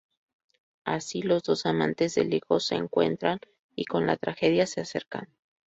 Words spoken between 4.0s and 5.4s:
la tragedia se acercan.